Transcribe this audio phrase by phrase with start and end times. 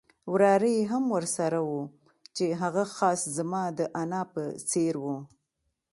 [0.31, 1.81] وراره یې هم ورسره وو
[2.35, 5.17] چې هغه خاص زما د انا په څېر وو.